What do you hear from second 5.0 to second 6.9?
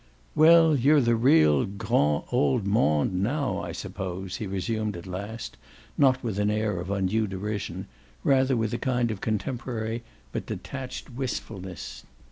last, not with an air of